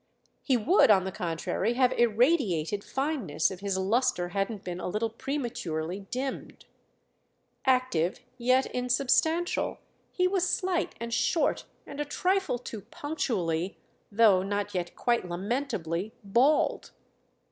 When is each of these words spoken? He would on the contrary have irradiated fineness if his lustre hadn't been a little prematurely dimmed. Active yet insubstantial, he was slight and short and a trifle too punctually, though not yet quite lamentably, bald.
He 0.41 0.57
would 0.57 0.89
on 0.89 1.03
the 1.03 1.11
contrary 1.11 1.75
have 1.75 1.91
irradiated 1.93 2.83
fineness 2.83 3.51
if 3.51 3.59
his 3.59 3.77
lustre 3.77 4.29
hadn't 4.29 4.63
been 4.63 4.79
a 4.79 4.87
little 4.87 5.11
prematurely 5.11 6.07
dimmed. 6.09 6.65
Active 7.65 8.19
yet 8.39 8.65
insubstantial, 8.73 9.77
he 10.11 10.27
was 10.27 10.49
slight 10.49 10.95
and 10.99 11.13
short 11.13 11.65
and 11.85 11.99
a 11.99 12.05
trifle 12.05 12.57
too 12.57 12.81
punctually, 12.89 13.77
though 14.11 14.41
not 14.41 14.73
yet 14.73 14.95
quite 14.95 15.29
lamentably, 15.29 16.13
bald. 16.23 16.93